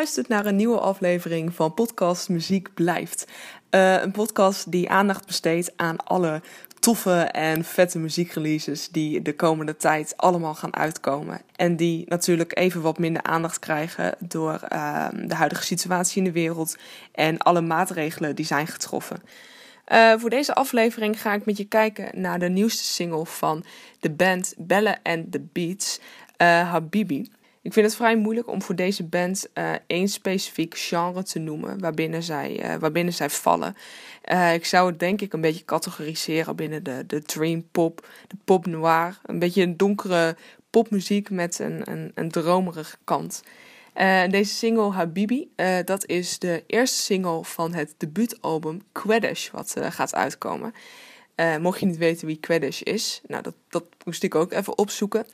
Luistert 0.00 0.28
naar 0.28 0.46
een 0.46 0.56
nieuwe 0.56 0.78
aflevering 0.78 1.54
van 1.54 1.74
podcast 1.74 2.28
Muziek 2.28 2.74
Blijft. 2.74 3.26
Uh, 3.70 4.02
een 4.02 4.10
podcast 4.10 4.70
die 4.70 4.90
aandacht 4.90 5.26
besteedt 5.26 5.72
aan 5.76 5.96
alle 5.96 6.42
toffe 6.78 7.20
en 7.20 7.64
vette 7.64 7.98
muziekreleases 7.98 8.88
die 8.88 9.22
de 9.22 9.34
komende 9.34 9.76
tijd 9.76 10.16
allemaal 10.16 10.54
gaan 10.54 10.76
uitkomen. 10.76 11.40
En 11.56 11.76
die 11.76 12.04
natuurlijk 12.08 12.58
even 12.58 12.80
wat 12.80 12.98
minder 12.98 13.22
aandacht 13.22 13.58
krijgen 13.58 14.14
door 14.18 14.60
uh, 14.72 15.08
de 15.24 15.34
huidige 15.34 15.64
situatie 15.64 16.18
in 16.18 16.24
de 16.24 16.32
wereld 16.32 16.76
en 17.12 17.38
alle 17.38 17.60
maatregelen 17.60 18.36
die 18.36 18.46
zijn 18.46 18.66
getroffen. 18.66 19.22
Uh, 19.92 20.12
voor 20.16 20.30
deze 20.30 20.54
aflevering 20.54 21.20
ga 21.20 21.34
ik 21.34 21.44
met 21.44 21.56
je 21.56 21.64
kijken 21.64 22.20
naar 22.20 22.38
de 22.38 22.48
nieuwste 22.48 22.84
single 22.84 23.26
van 23.26 23.64
de 24.00 24.10
band 24.10 24.54
Belle 24.58 24.98
and 25.02 25.32
the 25.32 25.40
Beats, 25.52 26.00
Habibi. 26.36 27.30
Ik 27.62 27.72
vind 27.72 27.86
het 27.86 27.94
vrij 27.94 28.16
moeilijk 28.16 28.48
om 28.48 28.62
voor 28.62 28.74
deze 28.74 29.04
band 29.04 29.48
uh, 29.54 29.72
één 29.86 30.08
specifiek 30.08 30.78
genre 30.78 31.22
te 31.22 31.38
noemen 31.38 31.80
waarbinnen 31.80 32.22
zij, 32.22 32.64
uh, 32.64 32.74
waarbinnen 32.74 33.14
zij 33.14 33.30
vallen. 33.30 33.76
Uh, 34.32 34.54
ik 34.54 34.64
zou 34.64 34.90
het 34.90 34.98
denk 34.98 35.20
ik 35.20 35.32
een 35.32 35.40
beetje 35.40 35.64
categoriseren 35.64 36.56
binnen 36.56 36.82
de, 36.82 37.04
de 37.06 37.22
dream 37.22 37.68
pop, 37.70 38.08
de 38.28 38.36
pop 38.44 38.66
noir. 38.66 39.18
Een 39.22 39.38
beetje 39.38 39.62
een 39.62 39.76
donkere 39.76 40.36
popmuziek 40.70 41.30
met 41.30 41.58
een, 41.58 41.90
een, 41.90 42.12
een 42.14 42.30
dromerige 42.30 42.96
kant. 43.04 43.42
deze 44.30 44.54
single 44.54 44.90
Habibi, 44.90 45.50
dat 45.84 46.06
is 46.06 46.38
de 46.38 46.64
eerste 46.66 47.02
single 47.02 47.44
van 47.44 47.74
het 47.74 47.94
debuutalbum 47.96 48.82
Queddish 48.92 49.50
wat 49.50 49.76
gaat 49.78 50.14
uitkomen. 50.14 50.74
mocht 51.60 51.80
je 51.80 51.86
niet 51.86 51.96
weten 51.96 52.26
wie 52.26 52.40
Queddish 52.40 52.80
is, 52.80 53.20
nou 53.26 53.42
dat, 53.42 53.54
dat 53.68 53.84
moest 54.04 54.22
ik 54.22 54.34
ook 54.34 54.52
even 54.52 54.78
opzoeken. 54.78 55.26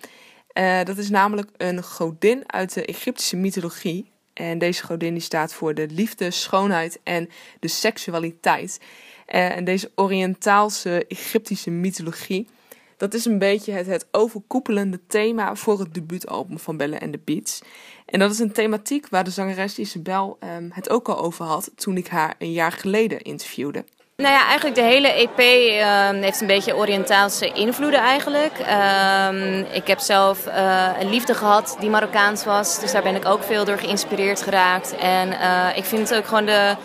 Uh, 0.59 0.83
dat 0.85 0.99
is 0.99 1.11
namelijk 1.11 1.51
een 1.57 1.83
godin 1.83 2.53
uit 2.53 2.75
de 2.75 2.85
Egyptische 2.85 3.37
mythologie. 3.37 4.11
En 4.33 4.59
deze 4.59 4.85
godin 4.85 5.13
die 5.13 5.23
staat 5.23 5.53
voor 5.53 5.75
de 5.75 5.87
liefde, 5.91 6.31
schoonheid 6.31 7.01
en 7.03 7.29
de 7.61 7.69
seksualiteit. 7.69 8.81
Uh, 8.81 9.57
en 9.57 9.65
deze 9.65 9.91
Oriëntaalse 9.95 11.07
Egyptische 11.09 11.71
mythologie, 11.71 12.49
dat 12.97 13.15
is 13.15 13.25
een 13.25 13.39
beetje 13.39 13.73
het, 13.73 13.87
het 13.87 14.07
overkoepelende 14.11 15.01
thema 15.07 15.55
voor 15.55 15.79
het 15.79 15.95
debuutalbum 15.95 16.59
van 16.59 16.77
Belle 16.77 17.01
and 17.01 17.13
the 17.13 17.21
Beats. 17.25 17.63
En 18.07 18.19
dat 18.19 18.31
is 18.31 18.39
een 18.39 18.53
thematiek 18.53 19.09
waar 19.09 19.25
de 19.25 19.31
zangeres 19.31 19.79
Isabel 19.79 20.39
um, 20.57 20.71
het 20.73 20.91
ook 20.91 21.09
al 21.09 21.19
over 21.19 21.45
had 21.45 21.71
toen 21.75 21.97
ik 21.97 22.07
haar 22.07 22.35
een 22.39 22.53
jaar 22.53 22.73
geleden 22.73 23.21
interviewde. 23.21 23.85
Nou 24.23 24.35
ja, 24.35 24.47
eigenlijk 24.47 24.75
de 24.75 24.83
hele 24.83 25.09
EP 25.09 25.39
uh, 25.39 26.23
heeft 26.23 26.41
een 26.41 26.47
beetje 26.47 26.77
Oriëntaalse 26.77 27.53
invloeden 27.53 28.01
eigenlijk. 28.01 28.53
Uh, 28.61 29.75
ik 29.75 29.87
heb 29.87 29.99
zelf 29.99 30.47
uh, 30.47 30.89
een 31.01 31.11
liefde 31.11 31.35
gehad 31.35 31.77
die 31.81 31.91
Marokkaans 31.91 32.45
was, 32.45 32.81
dus 32.81 32.93
daar 32.93 33.03
ben 33.03 33.15
ik 33.15 33.25
ook 33.25 33.43
veel 33.43 33.65
door 33.65 33.79
geïnspireerd 33.79 34.43
geraakt. 34.43 34.97
En 34.97 35.29
uh, 35.29 35.77
ik 35.77 35.85
vind 35.85 36.09
het 36.09 36.19
ook 36.19 36.27
gewoon 36.27 36.47
de, 36.47 36.77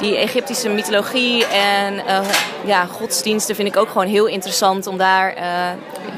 die 0.00 0.16
Egyptische 0.16 0.68
mythologie 0.68 1.46
en 1.46 2.02
ja, 2.64 2.84
godsdiensten 2.84 3.54
vind 3.54 3.68
ik 3.68 3.76
ook 3.76 3.88
gewoon 3.88 4.06
heel 4.06 4.26
interessant 4.26 4.86
om 4.86 4.98
daar, 4.98 5.34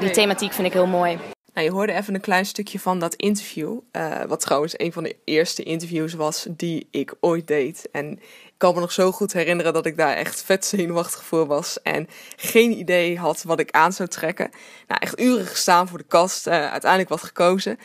die 0.00 0.10
thematiek 0.10 0.53
vind 0.53 0.66
ik 0.66 0.72
heel 0.72 0.86
mooi. 0.86 1.19
Nou, 1.58 1.70
je 1.70 1.76
hoorde 1.76 1.92
even 1.92 2.14
een 2.14 2.20
klein 2.20 2.46
stukje 2.46 2.80
van 2.80 2.98
dat 2.98 3.14
interview. 3.14 3.78
Uh, 3.92 4.22
wat 4.24 4.40
trouwens 4.40 4.78
een 4.78 4.92
van 4.92 5.02
de 5.02 5.16
eerste 5.24 5.62
interviews 5.62 6.14
was 6.14 6.46
die 6.50 6.88
ik 6.90 7.14
ooit 7.20 7.46
deed. 7.46 7.88
En 7.92 8.12
ik 8.12 8.54
kan 8.56 8.74
me 8.74 8.80
nog 8.80 8.92
zo 8.92 9.12
goed 9.12 9.32
herinneren 9.32 9.72
dat 9.72 9.86
ik 9.86 9.96
daar 9.96 10.14
echt 10.16 10.42
vet 10.42 10.64
zenuwachtig 10.64 11.24
voor 11.24 11.47
was. 11.47 11.82
En 11.82 12.08
geen 12.36 12.78
idee 12.78 13.18
had 13.18 13.42
wat 13.42 13.60
ik 13.60 13.70
aan 13.70 13.92
zou 13.92 14.08
trekken. 14.08 14.50
Nou, 14.86 15.00
echt 15.00 15.20
uren 15.20 15.47
gestaan 15.47 15.88
voor 15.88 15.98
de 15.98 16.04
kast. 16.04 16.47
Uh, 16.47 16.52
uiteindelijk 16.70 17.10
wat 17.10 17.22
gekozen. 17.22 17.78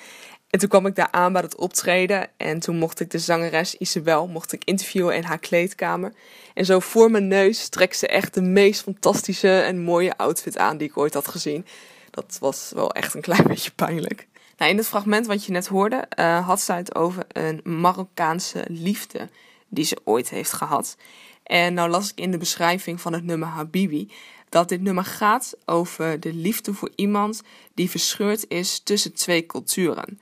En 0.50 0.60
toen 0.60 0.70
kwam 0.70 0.86
ik 0.86 0.96
daar 0.96 1.12
aan 1.12 1.34
bij 1.34 1.42
het 1.42 1.56
optreden. 1.56 2.28
En 2.38 2.60
toen 2.60 2.78
mocht 2.78 3.00
ik 3.00 3.12
de 3.12 3.20
zangeres 3.20 3.76
Isabel 3.76 4.28
mocht 4.28 4.52
ik 4.52 4.64
interviewen 4.64 5.16
in 5.16 5.24
haar 5.24 5.40
kleedkamer. 5.40 6.14
En 6.54 6.66
zo 6.66 6.80
voor 6.80 7.12
mijn 7.12 7.28
neus 7.28 7.70
trekt 7.70 7.98
ze 7.98 8.08
echt 8.08 8.34
de 8.34 8.42
meest 8.42 8.82
fantastische 8.82 9.60
en 9.60 9.82
mooie 9.82 10.18
outfit 10.18 10.58
aan 10.58 10.78
die 10.78 10.88
ik 10.88 10.98
ooit 10.98 11.14
had 11.14 11.28
gezien. 11.28 11.66
Dat 12.14 12.38
was 12.40 12.72
wel 12.74 12.92
echt 12.92 13.14
een 13.14 13.22
klein 13.22 13.44
beetje 13.54 13.72
pijnlijk. 13.72 14.28
Nou, 14.58 14.72
in 14.72 14.78
het 14.78 14.88
fragment 14.88 15.28
wat 15.28 15.46
je 15.46 15.52
net 15.52 15.68
hoorde, 15.68 16.08
uh, 16.20 16.48
had 16.48 16.62
zij 16.62 16.78
het 16.78 16.96
over 16.96 17.26
een 17.28 17.62
Marokkaanse 17.64 18.66
liefde 18.68 19.30
die 19.68 19.86
ze 19.86 20.02
ooit 20.04 20.30
heeft 20.30 20.54
gehad. 20.54 20.98
En 21.44 21.74
nou 21.74 21.90
las 21.90 22.12
ik 22.12 22.20
in 22.20 22.32
de 22.32 22.38
beschrijving 22.38 23.02
van 23.02 23.14
het 23.14 23.24
nummer 23.24 23.48
Habibi 23.48 24.12
dat 24.50 24.70
dit 24.70 24.82
nummer 24.82 25.06
gaat 25.06 25.54
over 25.66 26.20
de 26.20 26.34
liefde 26.34 26.74
voor 26.74 26.92
iemand 26.96 27.42
die 27.74 27.90
verscheurd 27.90 28.46
is 28.48 28.80
tussen 28.80 29.14
twee 29.14 29.46
culturen. 29.46 30.20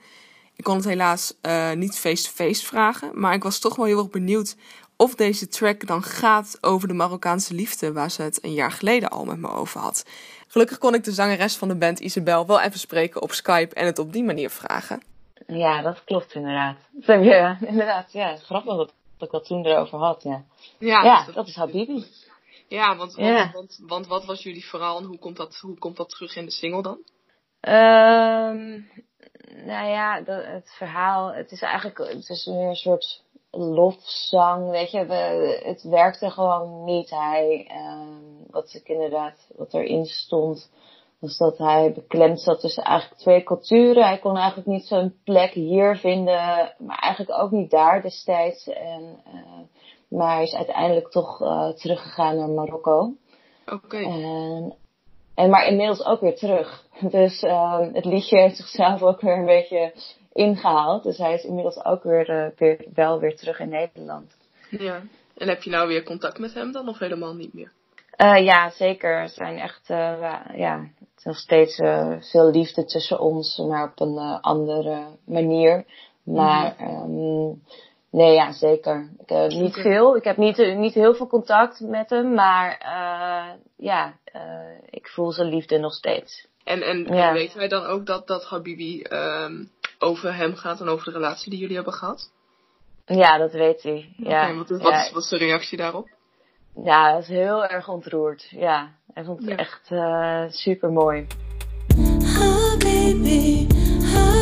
Ik 0.56 0.64
kon 0.64 0.76
het 0.76 0.84
helaas 0.84 1.34
uh, 1.42 1.72
niet 1.72 1.98
face-to-face 1.98 2.66
vragen, 2.66 3.10
maar 3.14 3.34
ik 3.34 3.42
was 3.42 3.58
toch 3.58 3.76
wel 3.76 3.86
heel 3.86 3.98
erg 3.98 4.10
benieuwd 4.10 4.56
of 4.96 5.14
deze 5.14 5.48
track 5.48 5.86
dan 5.86 6.02
gaat 6.02 6.58
over 6.60 6.88
de 6.88 6.94
Marokkaanse 6.94 7.54
liefde 7.54 7.92
waar 7.92 8.10
ze 8.10 8.22
het 8.22 8.44
een 8.44 8.54
jaar 8.54 8.72
geleden 8.72 9.10
al 9.10 9.24
met 9.24 9.38
me 9.38 9.48
over 9.48 9.80
had. 9.80 10.04
Gelukkig 10.52 10.78
kon 10.78 10.94
ik 10.94 11.04
de 11.04 11.12
zangeres 11.12 11.56
van 11.56 11.68
de 11.68 11.76
band 11.76 12.00
Isabel 12.00 12.46
wel 12.46 12.60
even 12.60 12.78
spreken 12.78 13.22
op 13.22 13.32
Skype 13.32 13.74
en 13.74 13.86
het 13.86 13.98
op 13.98 14.12
die 14.12 14.24
manier 14.24 14.50
vragen. 14.50 15.02
Ja, 15.46 15.82
dat 15.82 16.04
klopt 16.04 16.34
inderdaad. 16.34 16.76
Ja, 17.06 17.58
inderdaad. 17.72 18.12
Ja, 18.12 18.36
grappig 18.36 18.76
dat, 18.76 18.92
ik 19.18 19.30
dat 19.30 19.44
toen 19.44 19.66
erover 19.66 19.98
had. 19.98 20.22
Ja, 20.22 20.44
ja, 20.78 21.04
ja 21.04 21.24
dus 21.24 21.34
dat, 21.34 21.48
is 21.48 21.54
Habibi. 21.54 22.04
Ja, 22.68 22.96
want, 22.96 23.14
want, 23.14 23.52
want, 23.52 23.80
want, 23.86 24.06
wat 24.06 24.24
was 24.24 24.42
jullie 24.42 24.64
verhaal 24.64 24.98
en 24.98 25.04
hoe 25.04 25.18
komt 25.18 25.36
dat, 25.36 25.56
hoe 25.56 25.78
komt 25.78 25.96
dat 25.96 26.08
terug 26.08 26.36
in 26.36 26.44
de 26.44 26.50
single 26.50 26.82
dan? 26.82 26.98
Um, 27.60 28.90
nou 29.66 29.88
ja, 29.88 30.20
dat, 30.20 30.44
het 30.44 30.74
verhaal, 30.76 31.32
het 31.32 31.50
is 31.50 31.62
eigenlijk 31.62 31.98
het 31.98 32.28
is 32.28 32.46
meer 32.46 32.68
een 32.68 32.76
soort 32.76 33.22
lofzang, 33.50 34.70
weet 34.70 34.90
je. 34.90 35.06
We, 35.06 35.60
het 35.64 35.82
werkte 35.82 36.30
gewoon 36.30 36.84
niet. 36.84 37.10
Hij, 37.10 37.70
uh, 37.70 38.21
wat 38.52 38.74
ik 38.74 38.88
inderdaad, 38.88 39.50
wat 39.56 39.74
erin 39.74 40.04
stond, 40.04 40.70
was 41.18 41.36
dat 41.36 41.58
hij 41.58 41.92
beklemd 41.92 42.40
zat 42.40 42.60
tussen 42.60 42.84
eigenlijk 42.84 43.20
twee 43.20 43.42
culturen. 43.42 44.04
Hij 44.04 44.18
kon 44.18 44.36
eigenlijk 44.36 44.68
niet 44.68 44.86
zijn 44.86 45.14
plek 45.24 45.52
hier 45.52 45.96
vinden, 45.96 46.74
maar 46.78 46.98
eigenlijk 46.98 47.40
ook 47.40 47.50
niet 47.50 47.70
daar 47.70 48.02
destijds. 48.02 48.68
En, 48.68 49.22
uh, 49.26 49.60
maar 50.08 50.34
hij 50.34 50.42
is 50.42 50.54
uiteindelijk 50.54 51.10
toch 51.10 51.40
uh, 51.40 51.68
teruggegaan 51.68 52.36
naar 52.36 52.48
Marokko. 52.48 53.12
Oké. 53.66 53.96
En, 53.96 54.74
en 55.34 55.50
maar 55.50 55.66
inmiddels 55.66 56.04
ook 56.04 56.20
weer 56.20 56.36
terug. 56.36 56.84
Dus 57.10 57.42
uh, 57.42 57.80
het 57.92 58.04
liedje 58.04 58.38
heeft 58.38 58.56
zichzelf 58.56 59.02
ook 59.02 59.20
weer 59.20 59.36
een 59.36 59.44
beetje 59.44 59.92
ingehaald. 60.32 61.02
Dus 61.02 61.18
hij 61.18 61.34
is 61.34 61.44
inmiddels 61.44 61.84
ook 61.84 62.02
weer, 62.02 62.30
uh, 62.30 62.58
weer, 62.58 62.86
wel 62.94 63.18
weer 63.18 63.36
terug 63.36 63.58
in 63.60 63.68
Nederland. 63.68 64.36
Ja. 64.70 65.02
En 65.36 65.48
heb 65.48 65.62
je 65.62 65.70
nou 65.70 65.88
weer 65.88 66.02
contact 66.02 66.38
met 66.38 66.54
hem 66.54 66.72
dan 66.72 66.88
of 66.88 66.98
helemaal 66.98 67.34
niet 67.34 67.54
meer? 67.54 67.72
Uh, 68.16 68.44
ja, 68.44 68.70
zeker. 68.70 69.10
Er 69.10 69.28
zijn 69.28 69.58
echt, 69.58 69.90
uh, 69.90 70.34
ja, 70.54 70.80
het 70.98 71.18
is 71.18 71.24
nog 71.24 71.36
steeds 71.36 71.76
veel 72.30 72.50
liefde 72.50 72.84
tussen 72.84 73.20
ons, 73.20 73.56
maar 73.56 73.84
op 73.84 74.00
een 74.00 74.18
andere 74.40 75.06
manier. 75.24 75.84
Maar, 76.24 76.74
mm. 77.06 77.62
nee, 78.10 78.34
ja, 78.34 78.52
zeker. 78.52 79.10
Ik 79.18 79.28
heb 79.28 79.50
niet 79.50 79.74
veel. 79.74 80.16
Ik 80.16 80.24
heb 80.24 80.36
niet, 80.36 80.56
niet 80.76 80.94
heel 80.94 81.14
veel 81.14 81.26
contact 81.26 81.80
met 81.80 82.10
hem, 82.10 82.34
maar 82.34 82.78
ja, 83.76 84.14
ik 84.90 85.08
voel 85.08 85.32
zijn 85.32 85.48
liefde 85.48 85.78
nog 85.78 85.92
steeds. 85.92 86.46
En, 86.64 86.82
en, 86.82 87.04
ja. 87.14 87.28
en 87.28 87.34
weet 87.34 87.54
hij 87.54 87.68
dan 87.68 87.84
ook 87.84 88.06
dat, 88.06 88.26
dat 88.26 88.44
Habibi 88.44 89.02
um, 89.02 89.70
over 89.98 90.34
hem 90.34 90.54
gaat 90.54 90.80
en 90.80 90.88
over 90.88 91.04
de 91.04 91.10
relatie 91.10 91.50
die 91.50 91.60
jullie 91.60 91.74
hebben 91.74 91.92
gehad? 91.92 92.30
Ja, 93.06 93.38
dat 93.38 93.52
weet 93.52 93.82
hij. 93.82 94.14
Ja. 94.16 94.42
Okay, 94.42 94.54
wat, 94.54 94.68
wat, 94.68 94.92
is, 94.92 95.10
wat 95.12 95.22
is 95.22 95.28
de 95.28 95.36
reactie 95.36 95.78
daarop? 95.78 96.08
Ja, 96.74 97.10
hij 97.10 97.18
is 97.18 97.28
heel 97.28 97.66
erg 97.66 97.88
ontroerd. 97.88 98.46
Ja, 98.50 98.90
hij 99.12 99.24
vond 99.24 99.38
het 99.38 99.48
ja. 99.48 99.56
echt 99.56 99.90
uh, 99.90 100.44
super 100.48 100.92
mooi. 100.92 101.26
Oh 102.38 102.76
baby, 102.78 103.66
oh 104.14 104.41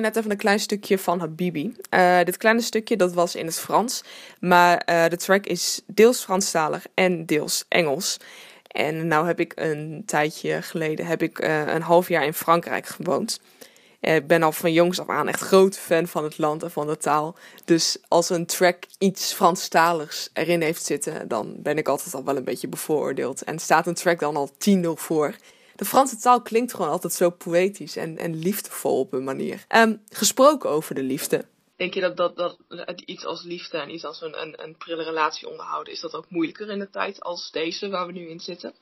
net 0.00 0.16
even 0.16 0.30
een 0.30 0.36
klein 0.36 0.60
stukje 0.60 0.98
van 0.98 1.20
Habibi. 1.20 1.76
Uh, 1.94 2.18
dit 2.24 2.36
kleine 2.36 2.60
stukje 2.60 2.96
dat 2.96 3.12
was 3.12 3.34
in 3.34 3.46
het 3.46 3.58
Frans, 3.58 4.02
maar 4.40 4.82
uh, 4.90 5.08
de 5.08 5.16
track 5.16 5.46
is 5.46 5.80
deels 5.86 6.24
Franstalig 6.24 6.86
en 6.94 7.26
deels 7.26 7.64
Engels. 7.68 8.16
En 8.68 9.06
nou 9.06 9.26
heb 9.26 9.40
ik 9.40 9.52
een 9.54 10.02
tijdje 10.06 10.62
geleden, 10.62 11.06
heb 11.06 11.22
ik 11.22 11.40
uh, 11.40 11.66
een 11.66 11.82
half 11.82 12.08
jaar 12.08 12.24
in 12.24 12.34
Frankrijk 12.34 12.86
gewoond. 12.86 13.40
Ik 14.00 14.26
ben 14.26 14.42
al 14.42 14.52
van 14.52 14.72
jongs 14.72 15.00
af 15.00 15.08
aan 15.08 15.28
echt 15.28 15.40
groot 15.40 15.78
fan 15.78 16.06
van 16.06 16.24
het 16.24 16.38
land 16.38 16.62
en 16.62 16.70
van 16.70 16.86
de 16.86 16.96
taal. 16.96 17.36
Dus 17.64 17.98
als 18.08 18.30
een 18.30 18.46
track 18.46 18.84
iets 18.98 19.32
Franstaligs 19.32 20.30
erin 20.32 20.60
heeft 20.60 20.84
zitten, 20.84 21.28
dan 21.28 21.54
ben 21.58 21.78
ik 21.78 21.88
altijd 21.88 22.14
al 22.14 22.24
wel 22.24 22.36
een 22.36 22.44
beetje 22.44 22.68
bevooroordeeld. 22.68 23.42
En 23.42 23.58
staat 23.58 23.86
een 23.86 23.94
track 23.94 24.20
dan 24.20 24.36
al 24.36 24.50
10-0 24.68 24.80
voor. 24.94 25.34
De 25.78 25.84
Franse 25.84 26.16
taal 26.16 26.42
klinkt 26.42 26.74
gewoon 26.74 26.90
altijd 26.90 27.12
zo 27.12 27.30
poëtisch 27.30 27.96
en, 27.96 28.16
en 28.16 28.34
liefdevol 28.34 28.98
op 28.98 29.12
een 29.12 29.24
manier. 29.24 29.64
Um, 29.68 30.02
gesproken 30.08 30.70
over 30.70 30.94
de 30.94 31.02
liefde. 31.02 31.44
Denk 31.76 31.94
je 31.94 32.00
dat, 32.00 32.16
dat, 32.16 32.36
dat 32.36 33.00
iets 33.00 33.24
als 33.24 33.44
liefde 33.44 33.78
en 33.78 33.94
iets 33.94 34.04
als 34.04 34.20
een, 34.20 34.40
een, 34.40 34.62
een 34.62 34.76
prille 34.76 35.02
relatie 35.02 35.48
onderhouden, 35.48 35.92
is 35.92 36.00
dat 36.00 36.14
ook 36.14 36.30
moeilijker 36.30 36.70
in 36.70 36.78
de 36.78 36.90
tijd 36.90 37.20
als 37.20 37.50
deze 37.50 37.88
waar 37.88 38.06
we 38.06 38.12
nu 38.12 38.28
in 38.28 38.40
zitten? 38.40 38.72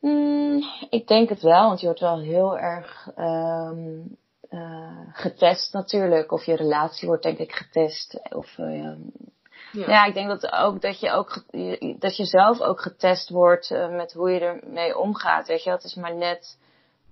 Mm, 0.00 0.64
ik 0.90 1.06
denk 1.06 1.28
het 1.28 1.42
wel, 1.42 1.66
want 1.66 1.80
je 1.80 1.86
wordt 1.86 2.00
wel 2.00 2.20
heel 2.20 2.58
erg 2.58 3.08
um, 3.18 4.16
uh, 4.50 5.08
getest 5.12 5.72
natuurlijk. 5.72 6.32
Of 6.32 6.44
je 6.44 6.56
relatie 6.56 7.08
wordt 7.08 7.22
denk 7.22 7.38
ik 7.38 7.52
getest. 7.52 8.20
Of, 8.30 8.58
uh, 8.58 8.92
ja. 9.72 9.86
ja. 9.88 10.04
ik 10.04 10.14
denk 10.14 10.28
dat, 10.28 10.52
ook, 10.52 10.80
dat, 10.80 11.00
je 11.00 11.10
ook, 11.10 11.44
dat 11.98 12.16
je 12.16 12.24
zelf 12.24 12.60
ook 12.60 12.80
getest 12.80 13.28
wordt 13.28 13.70
uh, 13.70 13.88
met 13.88 14.12
hoe 14.12 14.30
je 14.30 14.40
ermee 14.40 14.98
omgaat. 14.98 15.46
Weet 15.46 15.62
je, 15.62 15.70
het 15.70 15.84
is 15.84 15.94
maar 15.94 16.14
net 16.14 16.58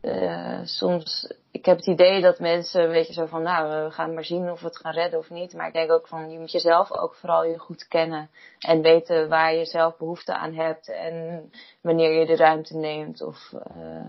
uh, 0.02 0.60
soms, 0.64 1.32
ik 1.50 1.64
heb 1.64 1.76
het 1.76 1.86
idee 1.86 2.20
dat 2.20 2.38
mensen, 2.38 2.88
weet 2.88 3.06
je, 3.06 3.12
zo 3.12 3.26
van, 3.26 3.42
nou, 3.42 3.84
we 3.84 3.90
gaan 3.90 4.14
maar 4.14 4.24
zien 4.24 4.50
of 4.50 4.60
we 4.60 4.66
het 4.66 4.76
gaan 4.76 4.92
redden 4.92 5.18
of 5.18 5.30
niet. 5.30 5.54
Maar 5.54 5.66
ik 5.66 5.72
denk 5.72 5.92
ook 5.92 6.08
van, 6.08 6.30
je 6.30 6.38
moet 6.38 6.52
jezelf 6.52 6.92
ook 6.92 7.14
vooral 7.14 7.44
je 7.44 7.58
goed 7.58 7.88
kennen. 7.88 8.30
En 8.58 8.82
weten 8.82 9.28
waar 9.28 9.54
je 9.54 9.64
zelf 9.64 9.96
behoefte 9.96 10.34
aan 10.34 10.54
hebt. 10.54 10.88
En 10.88 11.50
wanneer 11.80 12.18
je 12.18 12.26
de 12.26 12.36
ruimte 12.36 12.76
neemt. 12.76 13.22
Of, 13.22 13.52
uh, 13.76 14.06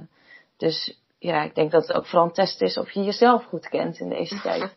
dus 0.58 1.00
ja, 1.20 1.44
ik 1.44 1.56
denk 1.56 1.72
dat 1.72 1.88
het 1.88 1.98
ook 1.98 2.06
vooral 2.06 2.28
een 2.28 2.34
test 2.34 2.62
is 2.62 2.78
of 2.78 2.92
je 2.92 3.04
jezelf 3.04 3.44
goed 3.44 3.70
kent 3.70 4.00
in 4.00 4.10
deze 4.10 4.42
tijd. 4.50 4.74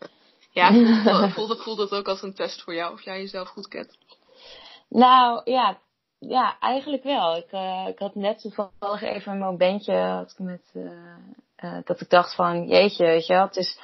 Ja, 0.55 1.29
voelt 1.29 1.49
het, 1.49 1.61
voelt 1.61 1.77
het 1.77 1.91
ook 1.91 2.07
als 2.07 2.21
een 2.21 2.33
test 2.33 2.61
voor 2.61 2.73
jou 2.73 2.93
of 2.93 3.01
jij 3.01 3.19
jezelf 3.19 3.47
goed 3.47 3.67
kent? 3.67 3.97
Nou 4.89 5.41
ja, 5.51 5.77
ja, 6.19 6.59
eigenlijk 6.59 7.03
wel. 7.03 7.37
Ik, 7.37 7.51
uh, 7.51 7.87
ik 7.87 7.99
had 7.99 8.15
net 8.15 8.39
toevallig 8.39 9.01
even 9.01 9.31
een 9.31 9.39
momentje 9.39 9.95
had 9.95 10.31
ik 10.31 10.39
met, 10.39 10.71
uh, 10.73 10.91
uh, 11.63 11.77
dat 11.83 12.01
ik 12.01 12.09
dacht 12.09 12.35
van, 12.35 12.67
jeetje, 12.67 13.05
weet 13.05 13.25
je 13.25 13.33
wel, 13.33 13.45
het 13.45 13.55
is, 13.55 13.79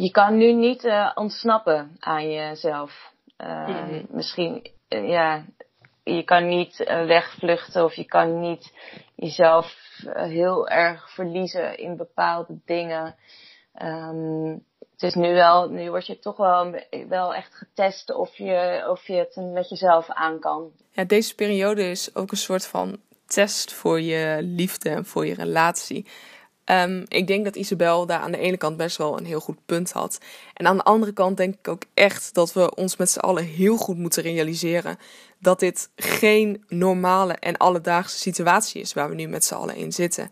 je 0.00 0.10
kan 0.10 0.36
nu 0.36 0.52
niet 0.52 1.10
ontsnappen 1.14 1.96
aan 1.98 2.30
jezelf. 2.30 3.12
Mm. 3.38 4.06
Misschien, 4.08 4.70
ja, 4.88 5.44
je 6.04 6.22
kan 6.22 6.46
niet 6.48 6.76
wegvluchten 6.86 7.84
of 7.84 7.94
je 7.94 8.04
kan 8.04 8.40
niet 8.40 8.72
jezelf 9.14 9.76
heel 10.12 10.68
erg 10.68 11.10
verliezen 11.10 11.78
in 11.78 11.96
bepaalde 11.96 12.58
dingen. 12.64 13.14
Um, 13.82 14.64
het 14.96 15.02
is 15.02 15.14
nu 15.14 15.34
wel, 15.34 15.68
nu 15.68 15.90
word 15.90 16.06
je 16.06 16.18
toch 16.18 16.36
wel, 16.36 16.74
wel 17.08 17.34
echt 17.34 17.54
getest 17.54 18.14
of 18.14 18.36
je, 18.36 18.86
of 18.90 19.06
je 19.06 19.14
het 19.14 19.36
met 19.52 19.68
jezelf 19.68 20.06
aan 20.08 20.38
kan. 20.38 20.70
Ja, 20.92 21.04
deze 21.04 21.34
periode 21.34 21.90
is 21.90 22.14
ook 22.14 22.30
een 22.30 22.36
soort 22.36 22.66
van 22.66 22.98
test 23.26 23.72
voor 23.72 24.00
je 24.00 24.38
liefde 24.42 24.88
en 24.88 25.04
voor 25.04 25.26
je 25.26 25.34
relatie. 25.34 26.06
Um, 26.64 27.04
ik 27.08 27.26
denk 27.26 27.44
dat 27.44 27.56
Isabel 27.56 28.06
daar 28.06 28.20
aan 28.20 28.32
de 28.32 28.38
ene 28.38 28.56
kant 28.56 28.76
best 28.76 28.96
wel 28.96 29.18
een 29.18 29.24
heel 29.24 29.40
goed 29.40 29.58
punt 29.66 29.92
had. 29.92 30.18
En 30.54 30.66
aan 30.66 30.76
de 30.76 30.82
andere 30.82 31.12
kant 31.12 31.36
denk 31.36 31.54
ik 31.54 31.68
ook 31.68 31.82
echt 31.94 32.34
dat 32.34 32.52
we 32.52 32.74
ons 32.74 32.96
met 32.96 33.10
z'n 33.10 33.18
allen 33.18 33.44
heel 33.44 33.76
goed 33.76 33.96
moeten 33.96 34.22
realiseren 34.22 34.98
dat 35.38 35.60
dit 35.60 35.90
geen 35.96 36.64
normale 36.68 37.32
en 37.32 37.56
alledaagse 37.56 38.18
situatie 38.18 38.80
is 38.80 38.92
waar 38.92 39.08
we 39.08 39.14
nu 39.14 39.26
met 39.26 39.44
z'n 39.44 39.54
allen 39.54 39.76
in 39.76 39.92
zitten. 39.92 40.30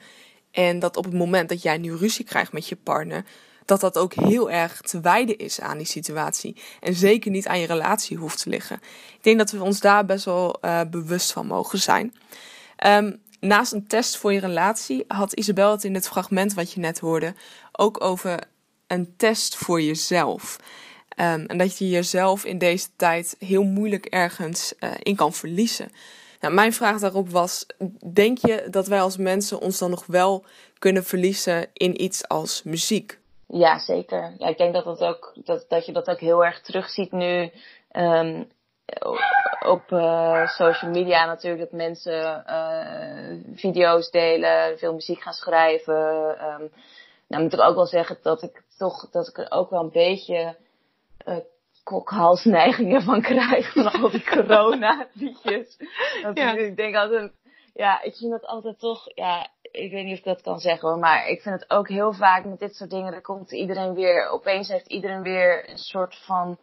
En 0.50 0.78
dat 0.78 0.96
op 0.96 1.04
het 1.04 1.14
moment 1.14 1.48
dat 1.48 1.62
jij 1.62 1.78
nu 1.78 1.96
ruzie 1.96 2.24
krijgt 2.24 2.52
met 2.52 2.68
je 2.68 2.76
partner, 2.76 3.24
dat 3.64 3.80
dat 3.80 3.98
ook 3.98 4.14
heel 4.14 4.50
erg 4.50 4.80
te 4.80 5.00
wijden 5.00 5.38
is 5.38 5.60
aan 5.60 5.76
die 5.76 5.86
situatie. 5.86 6.56
En 6.80 6.94
zeker 6.94 7.30
niet 7.30 7.46
aan 7.46 7.60
je 7.60 7.66
relatie 7.66 8.16
hoeft 8.16 8.42
te 8.42 8.50
liggen. 8.50 8.76
Ik 9.16 9.22
denk 9.22 9.38
dat 9.38 9.50
we 9.50 9.62
ons 9.62 9.80
daar 9.80 10.04
best 10.04 10.24
wel 10.24 10.56
uh, 10.62 10.80
bewust 10.90 11.32
van 11.32 11.46
mogen 11.46 11.78
zijn. 11.78 12.14
Um, 12.86 13.22
naast 13.40 13.72
een 13.72 13.86
test 13.86 14.16
voor 14.16 14.32
je 14.32 14.40
relatie 14.40 15.04
had 15.08 15.32
Isabel 15.32 15.70
het 15.70 15.84
in 15.84 15.94
het 15.94 16.08
fragment 16.08 16.54
wat 16.54 16.72
je 16.72 16.80
net 16.80 16.98
hoorde 16.98 17.34
ook 17.72 18.04
over 18.04 18.38
een 18.86 19.14
test 19.16 19.56
voor 19.56 19.82
jezelf. 19.82 20.56
Um, 21.16 21.46
en 21.46 21.58
dat 21.58 21.78
je 21.78 21.88
jezelf 21.88 22.44
in 22.44 22.58
deze 22.58 22.88
tijd 22.96 23.36
heel 23.38 23.62
moeilijk 23.62 24.06
ergens 24.06 24.72
uh, 24.80 24.90
in 25.02 25.16
kan 25.16 25.32
verliezen. 25.32 25.90
Nou, 26.40 26.54
mijn 26.54 26.72
vraag 26.72 27.00
daarop 27.00 27.30
was: 27.30 27.66
denk 28.12 28.38
je 28.38 28.66
dat 28.70 28.86
wij 28.86 29.00
als 29.00 29.16
mensen 29.16 29.60
ons 29.60 29.78
dan 29.78 29.90
nog 29.90 30.06
wel 30.06 30.44
kunnen 30.78 31.04
verliezen 31.04 31.66
in 31.72 32.02
iets 32.02 32.28
als 32.28 32.62
muziek? 32.62 33.18
Ja, 33.48 33.78
zeker. 33.78 34.34
Ja, 34.38 34.46
ik 34.46 34.58
denk 34.58 34.74
dat, 34.74 34.84
dat, 34.84 35.00
ook, 35.00 35.32
dat, 35.34 35.64
dat 35.68 35.86
je 35.86 35.92
dat 35.92 36.08
ook 36.08 36.20
heel 36.20 36.44
erg 36.44 36.60
terugziet 36.60 37.12
nu 37.12 37.50
um, 37.92 38.50
op 39.66 39.90
uh, 39.90 40.48
social 40.48 40.90
media 40.90 41.26
natuurlijk. 41.26 41.62
Dat 41.62 41.72
mensen 41.72 42.44
uh, 42.46 43.56
video's 43.58 44.10
delen, 44.10 44.78
veel 44.78 44.92
muziek 44.92 45.20
gaan 45.20 45.32
schrijven. 45.32 45.94
Um, 46.44 46.70
nou 47.26 47.42
moet 47.42 47.52
ik 47.52 47.60
ook 47.60 47.74
wel 47.74 47.86
zeggen 47.86 48.18
dat 48.22 48.42
ik 48.42 48.62
toch 48.78 49.10
dat 49.10 49.28
ik 49.28 49.38
er 49.38 49.50
ook 49.50 49.70
wel 49.70 49.80
een 49.80 49.90
beetje 49.90 50.56
uh, 51.26 51.36
kokhalsneigingen 51.84 53.02
van 53.02 53.22
krijg 53.22 53.72
van 53.72 53.92
al 53.92 54.10
die 54.10 54.24
corona 54.34 55.06
liedjes. 55.12 55.76
Ja. 56.34 56.52
Ik 56.52 56.76
denk 56.76 56.94
altijd, 56.94 57.32
ja, 57.74 58.02
ik 58.02 58.16
vind 58.16 58.30
dat 58.30 58.46
altijd 58.46 58.78
toch, 58.78 59.04
ja, 59.14 59.48
ik 59.74 59.90
weet 59.90 60.04
niet 60.04 60.12
of 60.12 60.18
ik 60.18 60.24
dat 60.24 60.42
kan 60.42 60.60
zeggen 60.60 60.88
hoor, 60.88 60.98
maar 60.98 61.28
ik 61.28 61.40
vind 61.40 61.60
het 61.60 61.70
ook 61.70 61.88
heel 61.88 62.12
vaak 62.12 62.44
met 62.44 62.58
dit 62.58 62.76
soort 62.76 62.90
dingen, 62.90 63.12
dan 63.12 63.22
komt 63.22 63.52
iedereen 63.52 63.94
weer, 63.94 64.28
opeens 64.28 64.68
heeft 64.68 64.86
iedereen 64.86 65.22
weer 65.22 65.70
een 65.70 65.78
soort 65.78 66.16
van 66.16 66.58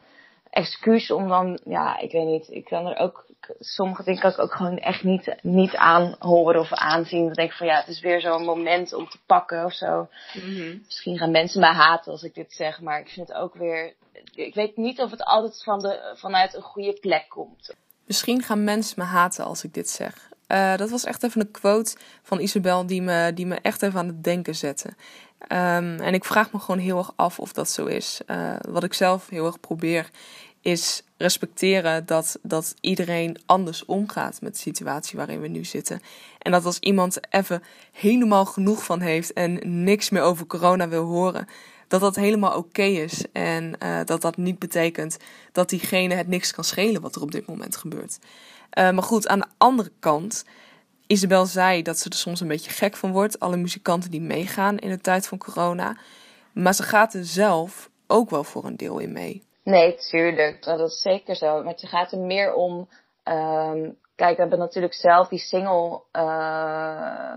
excuus 0.50 1.12
om 1.12 1.28
dan, 1.28 1.60
ja, 1.64 2.00
ik 2.00 2.12
weet 2.12 2.26
niet, 2.26 2.50
ik 2.50 2.66
kan 2.66 2.86
er 2.86 2.98
ook, 2.98 3.26
sommige 3.60 4.04
dingen 4.04 4.22
kan 4.22 4.32
ik 4.32 4.40
ook 4.40 4.54
gewoon 4.54 4.78
echt 4.78 5.04
niet, 5.04 5.36
niet 5.42 5.76
aanhoren 5.76 6.60
of 6.60 6.74
aanzien. 6.74 7.26
Dan 7.26 7.34
denk 7.34 7.52
ik 7.52 7.58
van 7.58 7.68
ja, 7.68 7.80
het 7.80 7.88
is 7.88 8.00
weer 8.00 8.22
zo'n 8.22 8.46
moment 8.46 8.94
om 8.94 9.10
te 9.10 9.20
pakken 9.26 9.66
of 9.66 9.74
zo. 9.74 10.08
Mm 10.34 10.84
Misschien 10.86 11.18
gaan 11.18 11.32
mensen 11.32 11.60
mij 11.60 11.74
haten 11.74 12.12
als 12.12 12.24
ik 12.24 12.34
dit 12.34 12.54
zeg, 12.54 12.82
maar 12.82 13.00
ik 13.00 13.10
vind 13.10 13.28
het 13.28 13.38
ook 13.38 13.56
weer, 13.56 13.94
ik 14.34 14.54
weet 14.54 14.78
niet 14.78 15.00
of 15.00 15.12
het 15.12 15.24
altijd 15.24 15.64
van 15.64 15.80
de, 15.80 16.14
vanuit 16.16 16.54
een 16.54 16.62
goede 16.62 16.94
plek 16.94 17.30
komt. 17.30 17.76
Misschien 18.06 18.42
gaan 18.42 18.64
mensen 18.64 19.00
me 19.00 19.06
haten 19.06 19.46
als 19.46 19.64
ik 19.64 19.74
dit 19.74 19.90
zeg. 19.90 20.30
Uh, 20.52 20.78
dat 20.78 20.90
was 20.90 21.04
echt 21.04 21.24
even 21.24 21.42
een 21.42 21.52
quote 21.52 21.96
van 22.24 22.40
Isabel 22.40 22.86
die 22.86 23.02
me, 23.02 23.32
die 23.34 23.46
me 23.46 23.56
echt 23.56 23.82
even 23.82 24.00
aan 24.00 24.08
het 24.08 24.24
denken 24.24 24.56
zette. 24.56 24.88
Um, 24.88 26.00
en 26.00 26.14
ik 26.14 26.26
vraag 26.26 26.52
me 26.52 26.60
gewoon 26.60 26.80
heel 26.80 26.98
erg 26.98 27.14
af 27.16 27.40
of 27.40 27.54
dat 27.54 27.70
zo 27.70 27.86
is. 27.86 28.22
Uh, 28.28 28.54
wat 28.70 28.84
ik 28.84 28.94
zelf 28.94 29.30
heel 29.30 29.46
erg 29.46 29.60
probeer 29.60 30.10
is 30.62 31.04
respecteren 31.18 32.06
dat, 32.06 32.40
dat 32.42 32.76
iedereen 32.82 33.38
anders 33.46 33.86
omgaat 33.86 34.42
met 34.42 34.54
de 34.54 34.60
situatie 34.60 35.18
waarin 35.18 35.42
we 35.42 35.48
nu 35.48 35.66
zitten. 35.66 36.02
En 36.40 36.52
dat 36.52 36.66
als 36.66 36.80
iemand 36.80 37.20
even 37.30 37.64
helemaal 37.92 38.46
genoeg 38.46 38.84
van 38.84 39.00
heeft 39.00 39.34
en 39.34 39.84
niks 39.84 40.10
meer 40.10 40.22
over 40.22 40.46
corona 40.46 40.88
wil 40.88 41.06
horen, 41.06 41.48
dat 41.88 42.02
dat 42.02 42.16
helemaal 42.16 42.58
oké 42.58 42.84
is. 42.84 43.24
En 43.32 43.76
uh, 43.84 44.00
dat 44.06 44.22
dat 44.22 44.38
niet 44.38 44.60
betekent 44.60 45.18
dat 45.52 45.70
diegene 45.70 46.14
het 46.14 46.28
niks 46.28 46.52
kan 46.52 46.64
schelen 46.64 47.02
wat 47.02 47.16
er 47.16 47.22
op 47.22 47.32
dit 47.32 47.48
moment 47.48 47.76
gebeurt. 47.76 48.20
Uh, 48.78 48.92
maar 48.92 49.04
goed, 49.04 49.28
aan 49.28 49.40
de 49.40 49.48
andere 49.58 49.92
kant, 50.00 50.46
Isabel 51.08 51.46
zei 51.46 51.82
dat 51.82 51.98
ze 51.98 52.10
er 52.10 52.16
soms 52.16 52.40
een 52.40 52.48
beetje 52.48 52.72
gek 52.72 52.96
van 52.96 53.12
wordt. 53.12 53.40
Alle 53.40 53.58
muzikanten 53.58 54.12
die 54.12 54.22
meegaan 54.22 54.78
in 54.78 54.90
de 54.90 55.02
tijd 55.02 55.28
van 55.28 55.38
corona. 55.38 55.98
Maar 56.54 56.74
ze 56.74 56.84
gaat 56.84 57.14
er 57.14 57.26
zelf 57.26 57.90
ook 58.08 58.30
wel 58.30 58.44
voor 58.44 58.66
een 58.66 58.78
deel 58.78 59.00
in 59.00 59.12
mee. 59.12 59.44
Nee, 59.64 59.96
tuurlijk. 59.96 60.64
Dat 60.64 60.80
is 60.80 61.02
zeker 61.02 61.36
zo. 61.36 61.64
Maar 61.64 61.74
het 61.74 61.88
gaat 61.88 62.12
er 62.12 62.20
meer 62.20 62.54
om. 62.54 62.90
Um, 63.24 63.98
kijk, 64.16 64.36
we 64.36 64.42
hebben 64.42 64.60
natuurlijk 64.60 64.94
zelf 64.94 65.28
die 65.28 65.40
single 65.40 66.02
uh, 66.14 67.34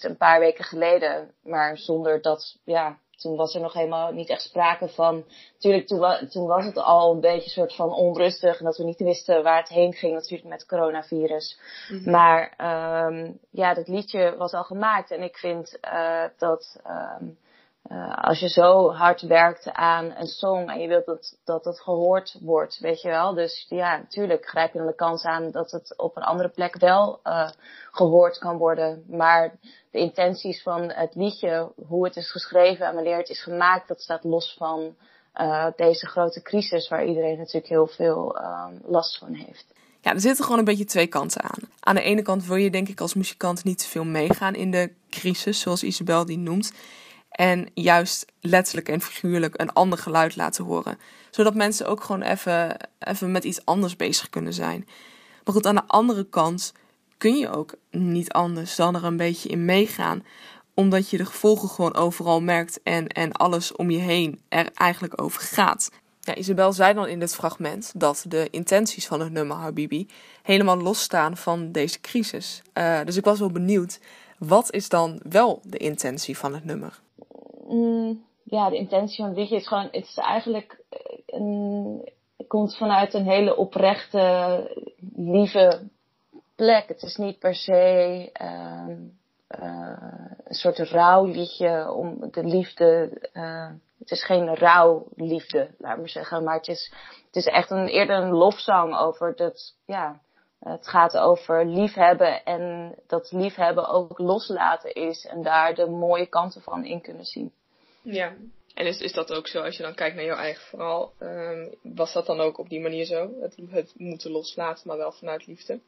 een 0.00 0.16
paar 0.16 0.40
weken 0.40 0.64
geleden. 0.64 1.30
Maar 1.42 1.78
zonder 1.78 2.22
dat, 2.22 2.56
ja, 2.64 2.98
toen 3.18 3.36
was 3.36 3.54
er 3.54 3.60
nog 3.60 3.72
helemaal 3.72 4.12
niet 4.12 4.28
echt 4.28 4.42
sprake 4.42 4.88
van. 4.88 5.24
Natuurlijk, 5.52 5.86
toen, 5.86 6.28
toen 6.28 6.46
was 6.46 6.64
het 6.64 6.78
al 6.78 7.12
een 7.12 7.20
beetje 7.20 7.50
soort 7.50 7.74
van 7.74 7.92
onrustig. 7.92 8.58
En 8.58 8.64
dat 8.64 8.76
we 8.76 8.84
niet 8.84 9.00
wisten 9.00 9.42
waar 9.42 9.58
het 9.58 9.68
heen 9.68 9.92
ging, 9.92 10.14
natuurlijk 10.14 10.48
met 10.48 10.60
het 10.60 10.68
coronavirus. 10.68 11.58
Mm-hmm. 11.88 12.10
Maar 12.10 12.54
um, 13.06 13.38
ja, 13.50 13.74
dat 13.74 13.88
liedje 13.88 14.36
was 14.36 14.52
al 14.52 14.64
gemaakt. 14.64 15.10
En 15.10 15.22
ik 15.22 15.36
vind 15.36 15.78
uh, 15.84 16.24
dat. 16.38 16.80
Um, 17.20 17.38
uh, 17.88 18.14
als 18.14 18.38
je 18.38 18.48
zo 18.48 18.92
hard 18.92 19.20
werkt 19.20 19.72
aan 19.72 20.12
een 20.16 20.26
song 20.26 20.68
en 20.68 20.80
je 20.80 20.88
wilt 20.88 21.06
dat, 21.44 21.64
dat 21.64 21.80
gehoord 21.80 22.36
wordt, 22.40 22.78
weet 22.78 23.00
je 23.00 23.08
wel. 23.08 23.34
Dus 23.34 23.66
ja, 23.68 23.96
natuurlijk 23.96 24.46
grijp 24.46 24.72
je 24.72 24.78
dan 24.78 24.86
de 24.86 24.94
kans 24.94 25.24
aan 25.24 25.50
dat 25.50 25.70
het 25.70 25.94
op 25.96 26.16
een 26.16 26.22
andere 26.22 26.48
plek 26.48 26.76
wel 26.78 27.20
uh, 27.24 27.50
gehoord 27.90 28.38
kan 28.38 28.56
worden. 28.56 29.04
Maar 29.06 29.54
de 29.90 29.98
intenties 29.98 30.62
van 30.62 30.90
het 30.90 31.14
liedje, 31.14 31.72
hoe 31.86 32.04
het 32.04 32.16
is 32.16 32.30
geschreven 32.30 32.86
en 32.86 32.94
wanneer 32.94 33.16
het 33.16 33.28
is 33.28 33.42
gemaakt, 33.42 33.88
dat 33.88 34.00
staat 34.00 34.24
los 34.24 34.54
van 34.58 34.96
uh, 35.34 35.66
deze 35.76 36.06
grote 36.06 36.42
crisis 36.42 36.88
waar 36.88 37.06
iedereen 37.06 37.38
natuurlijk 37.38 37.68
heel 37.68 37.86
veel 37.86 38.38
last 38.86 39.18
van 39.18 39.34
heeft. 39.34 39.66
Ja, 40.00 40.12
er 40.12 40.20
zitten 40.20 40.44
gewoon 40.44 40.58
een 40.58 40.64
beetje 40.64 40.84
twee 40.84 41.06
kanten 41.06 41.42
aan. 41.42 41.68
Aan 41.80 41.94
de 41.94 42.02
ene 42.02 42.22
kant 42.22 42.46
wil 42.46 42.56
je 42.56 42.70
denk 42.70 42.88
ik 42.88 43.00
als 43.00 43.14
muzikant 43.14 43.64
niet 43.64 43.78
te 43.78 43.88
veel 43.88 44.04
meegaan 44.04 44.54
in 44.54 44.70
de 44.70 44.92
crisis, 45.10 45.60
zoals 45.60 45.82
Isabel 45.82 46.24
die 46.24 46.38
noemt. 46.38 46.72
En 47.38 47.68
juist 47.74 48.26
letterlijk 48.40 48.88
en 48.88 49.00
figuurlijk 49.00 49.60
een 49.60 49.72
ander 49.72 49.98
geluid 49.98 50.36
laten 50.36 50.64
horen. 50.64 50.98
Zodat 51.30 51.54
mensen 51.54 51.86
ook 51.86 52.02
gewoon 52.02 52.22
even, 52.22 52.76
even 52.98 53.30
met 53.30 53.44
iets 53.44 53.64
anders 53.64 53.96
bezig 53.96 54.30
kunnen 54.30 54.52
zijn. 54.52 54.88
Maar 55.44 55.54
goed, 55.54 55.66
aan 55.66 55.74
de 55.74 55.86
andere 55.86 56.28
kant 56.28 56.72
kun 57.18 57.36
je 57.36 57.50
ook 57.50 57.74
niet 57.90 58.32
anders 58.32 58.76
dan 58.76 58.94
er 58.94 59.04
een 59.04 59.16
beetje 59.16 59.48
in 59.48 59.64
meegaan. 59.64 60.24
Omdat 60.74 61.10
je 61.10 61.16
de 61.16 61.24
gevolgen 61.24 61.68
gewoon 61.68 61.94
overal 61.94 62.40
merkt 62.40 62.82
en, 62.82 63.06
en 63.06 63.32
alles 63.32 63.72
om 63.72 63.90
je 63.90 63.98
heen 63.98 64.40
er 64.48 64.70
eigenlijk 64.74 65.22
over 65.22 65.40
gaat. 65.40 65.90
Ja, 66.20 66.34
Isabel 66.34 66.72
zei 66.72 66.94
dan 66.94 67.08
in 67.08 67.18
dit 67.18 67.34
fragment 67.34 67.92
dat 67.96 68.24
de 68.28 68.48
intenties 68.50 69.06
van 69.06 69.20
het 69.20 69.32
nummer 69.32 69.56
Habibi 69.56 70.08
helemaal 70.42 70.76
losstaan 70.76 71.36
van 71.36 71.72
deze 71.72 72.00
crisis. 72.00 72.62
Uh, 72.74 73.00
dus 73.04 73.16
ik 73.16 73.24
was 73.24 73.38
wel 73.38 73.50
benieuwd, 73.50 74.00
wat 74.38 74.72
is 74.72 74.88
dan 74.88 75.20
wel 75.28 75.62
de 75.64 75.78
intentie 75.78 76.38
van 76.38 76.54
het 76.54 76.64
nummer? 76.64 77.00
Mm, 77.68 78.24
ja, 78.44 78.70
de 78.70 78.76
intentie 78.76 79.24
van 79.24 79.34
liedje 79.34 79.56
is 79.56 79.68
gewoon, 79.68 79.88
het 79.90 80.04
is 80.04 80.16
eigenlijk 80.16 80.80
een, 81.26 82.10
het 82.36 82.46
komt 82.46 82.76
vanuit 82.76 83.14
een 83.14 83.28
hele 83.28 83.56
oprechte, 83.56 84.86
lieve 85.14 85.88
plek. 86.56 86.88
Het 86.88 87.02
is 87.02 87.16
niet 87.16 87.38
per 87.38 87.54
se 87.54 88.30
uh, 88.42 88.88
uh, 89.62 90.02
een 90.44 90.54
soort 90.54 90.78
rouwliedje 90.78 91.92
om 91.92 92.30
de 92.30 92.44
liefde. 92.44 93.10
Uh, 93.32 93.70
het 93.98 94.10
is 94.10 94.24
geen 94.24 94.54
rouwliefde, 94.54 95.70
laat 95.78 95.98
maar 95.98 96.08
zeggen. 96.08 96.44
Maar 96.44 96.56
het 96.56 96.68
is, 96.68 96.92
het 97.26 97.36
is 97.36 97.46
echt 97.46 97.70
een, 97.70 97.86
eerder 97.86 98.16
een 98.16 98.32
lofzang 98.32 98.96
over 98.96 99.36
dat, 99.36 99.74
ja, 99.86 100.20
het 100.58 100.88
gaat 100.88 101.16
over 101.16 101.66
liefhebben 101.66 102.44
en 102.44 102.94
dat 103.06 103.32
liefhebben 103.32 103.88
ook 103.88 104.18
loslaten 104.18 104.94
is 104.94 105.26
en 105.26 105.42
daar 105.42 105.74
de 105.74 105.86
mooie 105.86 106.26
kanten 106.26 106.62
van 106.62 106.84
in 106.84 107.00
kunnen 107.00 107.24
zien. 107.24 107.52
Ja, 108.02 108.34
en 108.74 108.86
is, 108.86 109.00
is 109.00 109.12
dat 109.12 109.32
ook 109.32 109.46
zo 109.46 109.62
als 109.62 109.76
je 109.76 109.82
dan 109.82 109.94
kijkt 109.94 110.16
naar 110.16 110.24
jouw 110.24 110.36
eigen 110.36 110.66
verhaal? 110.66 111.12
Um, 111.20 111.74
was 111.82 112.12
dat 112.12 112.26
dan 112.26 112.40
ook 112.40 112.58
op 112.58 112.68
die 112.68 112.80
manier 112.80 113.04
zo? 113.04 113.30
Het, 113.40 113.56
het 113.70 113.92
moeten 113.96 114.30
loslaten, 114.30 114.88
maar 114.88 114.96
wel 114.96 115.12
vanuit 115.12 115.46
liefde? 115.46 115.80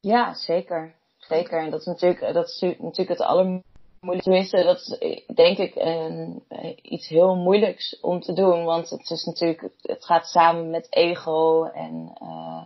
Ja, 0.00 0.34
zeker. 0.34 0.94
Zeker. 1.18 1.60
En 1.60 1.70
dat 1.70 1.80
is 1.80 1.86
natuurlijk, 1.86 2.32
dat 2.34 2.48
is 2.48 2.60
natuurlijk 2.60 3.08
het 3.08 3.20
allermoeilijkste. 3.20 3.64
Tenminste, 4.22 4.62
dat 4.62 4.78
is 4.78 4.98
denk 5.34 5.58
ik 5.58 5.74
een, 5.74 6.42
iets 6.82 7.08
heel 7.08 7.34
moeilijks 7.36 8.00
om 8.00 8.20
te 8.20 8.32
doen. 8.32 8.64
Want 8.64 8.90
het 8.90 9.10
is 9.10 9.24
natuurlijk, 9.24 9.68
het 9.80 10.04
gaat 10.04 10.26
samen 10.26 10.70
met 10.70 10.86
ego. 10.90 11.64
En 11.64 12.18
uh, 12.22 12.62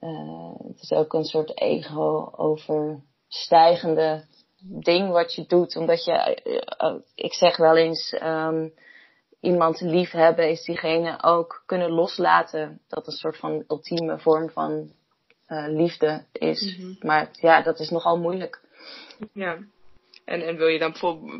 uh, 0.00 0.54
het 0.66 0.82
is 0.82 0.92
ook 0.92 1.12
een 1.12 1.24
soort 1.24 1.60
ego 1.60 2.32
overstijgende 2.36 4.24
ding 4.66 5.10
wat 5.10 5.34
je 5.34 5.44
doet. 5.46 5.76
Omdat 5.76 6.04
je, 6.04 6.40
uh, 6.82 6.94
ik 7.14 7.34
zeg 7.34 7.56
wel 7.56 7.76
eens, 7.76 8.16
um, 8.22 8.74
iemand 9.40 9.80
lief 9.80 10.10
hebben 10.10 10.50
is 10.50 10.64
diegene 10.64 11.22
ook 11.22 11.62
kunnen 11.66 11.90
loslaten. 11.90 12.80
Dat 12.88 13.06
een 13.06 13.12
soort 13.12 13.36
van 13.36 13.64
ultieme 13.68 14.18
vorm 14.18 14.50
van 14.50 14.92
uh, 15.48 15.66
liefde 15.68 16.24
is. 16.32 16.76
Mm 16.76 16.84
-hmm. 16.84 16.96
Maar 17.00 17.28
ja, 17.32 17.62
dat 17.62 17.78
is 17.78 17.90
nogal 17.90 18.18
moeilijk. 18.18 18.60
Ja. 19.32 19.58
En, 20.24 20.46
en 20.46 20.56
wil 20.56 20.66
je 20.66 20.78
dan 20.78 20.96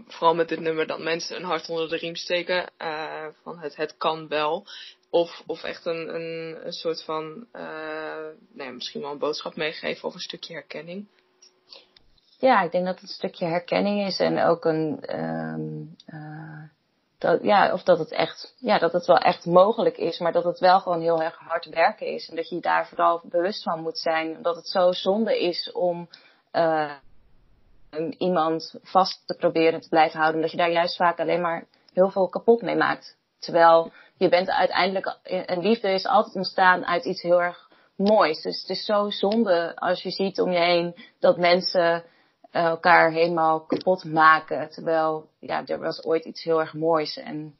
vooral 0.07 0.35
met 0.35 0.49
dit 0.49 0.61
nummer 0.61 0.87
dat 0.87 0.99
mensen 0.99 1.37
een 1.37 1.45
hart 1.45 1.69
onder 1.69 1.88
de 1.88 1.97
riem 1.97 2.16
steken? 2.16 2.71
Uh, 2.78 3.26
van 3.43 3.59
het, 3.59 3.76
het 3.76 3.97
kan 3.97 4.28
wel. 4.28 4.66
Of, 5.11 5.43
of 5.47 5.62
echt 5.62 5.87
een, 5.87 6.14
een, 6.14 6.59
een 6.66 6.73
soort 6.73 7.02
van, 7.02 7.47
uh, 7.52 8.26
nee, 8.52 8.71
misschien 8.71 9.00
wel 9.00 9.11
een 9.11 9.19
boodschap 9.19 9.57
meegeven 9.57 10.09
of 10.09 10.14
een 10.14 10.21
stukje 10.21 10.52
herkenning? 10.52 11.07
Ja, 12.38 12.62
ik 12.62 12.73
denk 12.73 12.85
dat 12.85 12.95
het 12.95 13.03
een 13.03 13.09
stukje 13.09 13.47
herkenning 13.47 14.07
is 14.07 14.19
en 14.19 14.43
ook 14.43 14.64
een, 14.64 15.19
um, 15.21 15.97
dat, 17.25 17.43
ja, 17.43 17.73
of 17.73 17.83
dat 17.83 17.99
het 17.99 18.12
echt, 18.12 18.55
ja, 18.59 18.79
dat 18.79 18.93
het 18.93 19.07
wel 19.07 19.19
echt 19.19 19.47
mogelijk 19.47 19.97
is, 19.97 20.19
maar 20.19 20.33
dat 20.33 20.45
het 20.45 20.59
wel 20.59 20.81
gewoon 20.81 21.00
heel 21.00 21.23
erg 21.23 21.37
hard 21.38 21.64
werken 21.64 22.07
is. 22.07 22.29
En 22.29 22.37
dat 22.37 22.49
je 22.49 22.61
daar 22.61 22.87
vooral 22.87 23.21
bewust 23.25 23.62
van 23.62 23.81
moet 23.81 23.99
zijn. 23.99 24.43
Dat 24.43 24.57
het 24.57 24.69
zo 24.69 24.93
zonde 24.93 25.41
is 25.41 25.73
om 25.73 26.09
uh, 26.53 26.93
iemand 28.19 28.75
vast 28.83 29.26
te 29.26 29.35
proberen 29.35 29.81
te 29.81 29.88
blijven 29.88 30.21
houden. 30.21 30.41
Dat 30.41 30.50
je 30.50 30.57
daar 30.57 30.71
juist 30.71 30.97
vaak 30.97 31.21
alleen 31.21 31.41
maar 31.41 31.67
heel 31.93 32.11
veel 32.11 32.29
kapot 32.29 32.62
mee 32.62 32.76
maakt. 32.76 33.17
Terwijl 33.38 33.93
je 34.17 34.29
bent 34.29 34.50
uiteindelijk, 34.50 35.19
een 35.23 35.62
liefde 35.62 35.88
is 35.88 36.07
altijd 36.07 36.35
ontstaan 36.35 36.87
uit 36.87 37.05
iets 37.05 37.23
heel 37.23 37.43
erg 37.43 37.71
moois. 37.97 38.43
Dus 38.43 38.61
het 38.61 38.71
is 38.71 38.85
zo 38.85 39.11
zonde 39.11 39.76
als 39.76 40.03
je 40.03 40.11
ziet 40.11 40.41
om 40.41 40.53
je 40.53 40.59
heen 40.59 40.97
dat 41.19 41.37
mensen 41.37 42.05
elkaar 42.63 43.13
helemaal 43.13 43.61
kapot 43.61 44.05
maken. 44.05 44.71
Terwijl, 44.71 45.31
ja, 45.39 45.67
er 45.67 45.79
was 45.79 46.05
ooit 46.05 46.25
iets 46.25 46.43
heel 46.43 46.61
erg 46.61 46.75
moois. 46.75 47.17
En 47.17 47.57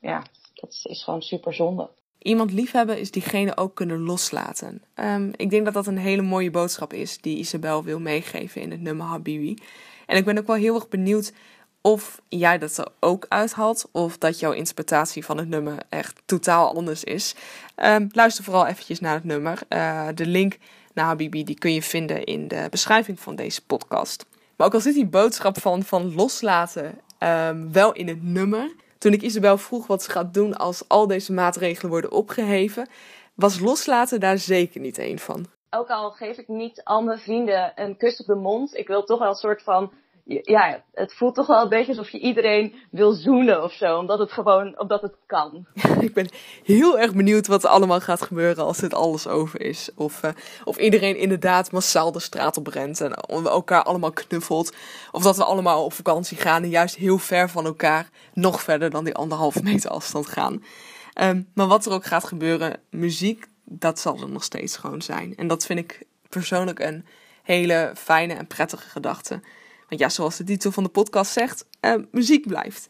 ja, 0.00 0.22
dat 0.54 0.80
is 0.82 1.02
gewoon 1.02 1.22
super 1.22 1.54
zonde. 1.54 1.90
Iemand 2.18 2.52
liefhebben 2.52 2.98
is 2.98 3.10
diegene 3.10 3.56
ook 3.56 3.74
kunnen 3.74 4.00
loslaten. 4.00 4.82
Um, 4.94 5.32
ik 5.36 5.50
denk 5.50 5.64
dat 5.64 5.74
dat 5.74 5.86
een 5.86 5.98
hele 5.98 6.22
mooie 6.22 6.50
boodschap 6.50 6.92
is 6.92 7.20
die 7.20 7.38
Isabel 7.38 7.84
wil 7.84 8.00
meegeven 8.00 8.60
in 8.60 8.70
het 8.70 8.80
nummer 8.80 9.06
Habibi. 9.06 9.58
En 10.06 10.16
ik 10.16 10.24
ben 10.24 10.38
ook 10.38 10.46
wel 10.46 10.56
heel 10.56 10.74
erg 10.74 10.88
benieuwd 10.88 11.32
of 11.80 12.20
jij 12.28 12.58
dat 12.58 12.76
er 12.76 12.88
ook 13.00 13.26
uithaalt, 13.28 13.88
of 13.92 14.18
dat 14.18 14.38
jouw 14.38 14.52
interpretatie 14.52 15.24
van 15.24 15.38
het 15.38 15.48
nummer 15.48 15.78
echt 15.88 16.22
totaal 16.24 16.74
anders 16.74 17.04
is. 17.04 17.34
Um, 17.76 18.08
luister 18.12 18.44
vooral 18.44 18.66
eventjes 18.66 19.00
naar 19.00 19.14
het 19.14 19.24
nummer. 19.24 19.58
Uh, 19.68 20.08
de 20.14 20.26
link 20.26 20.58
naar 20.94 21.06
Habibi 21.06 21.44
die 21.44 21.58
kun 21.58 21.72
je 21.72 21.82
vinden 21.82 22.24
in 22.24 22.48
de 22.48 22.66
beschrijving 22.70 23.20
van 23.20 23.36
deze 23.36 23.64
podcast. 23.64 24.26
Maar 24.56 24.66
ook 24.66 24.74
al 24.74 24.80
zit 24.80 24.94
die 24.94 25.08
boodschap 25.08 25.60
van, 25.60 25.82
van 25.82 26.14
loslaten 26.14 27.00
um, 27.18 27.72
wel 27.72 27.92
in 27.92 28.08
het 28.08 28.22
nummer. 28.22 28.74
Toen 28.98 29.12
ik 29.12 29.22
Isabel 29.22 29.58
vroeg 29.58 29.86
wat 29.86 30.02
ze 30.02 30.10
gaat 30.10 30.34
doen 30.34 30.56
als 30.56 30.88
al 30.88 31.06
deze 31.06 31.32
maatregelen 31.32 31.90
worden 31.90 32.12
opgeheven, 32.12 32.88
was 33.34 33.60
loslaten 33.60 34.20
daar 34.20 34.38
zeker 34.38 34.80
niet 34.80 34.98
één 34.98 35.18
van. 35.18 35.46
Ook 35.70 35.88
al 35.88 36.10
geef 36.10 36.38
ik 36.38 36.48
niet 36.48 36.84
al 36.84 37.02
mijn 37.02 37.18
vrienden 37.18 37.72
een 37.74 37.96
kus 37.96 38.20
op 38.20 38.26
de 38.26 38.34
mond, 38.34 38.76
ik 38.76 38.86
wil 38.86 39.04
toch 39.04 39.18
wel 39.18 39.28
een 39.28 39.34
soort 39.34 39.62
van 39.62 39.92
ja, 40.26 40.82
het 40.94 41.14
voelt 41.14 41.34
toch 41.34 41.46
wel 41.46 41.62
een 41.62 41.68
beetje 41.68 41.88
alsof 41.88 42.10
je 42.10 42.18
iedereen 42.18 42.74
wil 42.90 43.12
zoenen 43.12 43.62
of 43.62 43.72
zo. 43.72 43.98
Omdat 43.98 44.18
het 44.18 44.32
gewoon, 44.32 44.78
omdat 44.78 45.02
het 45.02 45.14
kan. 45.26 45.66
ik 46.00 46.14
ben 46.14 46.28
heel 46.64 46.98
erg 46.98 47.14
benieuwd 47.14 47.46
wat 47.46 47.64
er 47.64 47.70
allemaal 47.70 48.00
gaat 48.00 48.22
gebeuren 48.22 48.64
als 48.64 48.78
dit 48.78 48.94
alles 48.94 49.26
over 49.26 49.60
is. 49.60 49.90
Of, 49.94 50.22
uh, 50.22 50.30
of 50.64 50.76
iedereen 50.76 51.16
inderdaad 51.16 51.72
massaal 51.72 52.12
de 52.12 52.20
straat 52.20 52.56
op 52.56 52.66
rent 52.66 53.00
en 53.00 53.12
elkaar 53.44 53.82
allemaal 53.82 54.12
knuffelt. 54.12 54.74
Of 55.12 55.22
dat 55.22 55.36
we 55.36 55.44
allemaal 55.44 55.84
op 55.84 55.92
vakantie 55.92 56.36
gaan 56.36 56.62
en 56.62 56.68
juist 56.68 56.96
heel 56.96 57.18
ver 57.18 57.50
van 57.50 57.64
elkaar, 57.64 58.08
nog 58.34 58.62
verder 58.62 58.90
dan 58.90 59.04
die 59.04 59.14
anderhalve 59.14 59.62
meter 59.62 59.90
afstand 59.90 60.26
gaan. 60.26 60.64
Um, 61.20 61.48
maar 61.54 61.66
wat 61.66 61.86
er 61.86 61.92
ook 61.92 62.04
gaat 62.04 62.24
gebeuren, 62.24 62.80
muziek, 62.90 63.46
dat 63.64 63.98
zal 63.98 64.20
er 64.20 64.30
nog 64.30 64.44
steeds 64.44 64.76
gewoon 64.76 65.02
zijn. 65.02 65.36
En 65.36 65.46
dat 65.46 65.66
vind 65.66 65.78
ik 65.78 66.02
persoonlijk 66.28 66.78
een 66.78 67.06
hele 67.42 67.92
fijne 67.94 68.34
en 68.34 68.46
prettige 68.46 68.88
gedachte. 68.88 69.40
Want 69.88 70.00
ja, 70.00 70.08
zoals 70.08 70.36
de 70.36 70.44
titel 70.44 70.72
van 70.72 70.82
de 70.82 70.88
podcast 70.88 71.32
zegt, 71.32 71.64
uh, 71.80 71.94
muziek 72.10 72.46
blijft. 72.46 72.88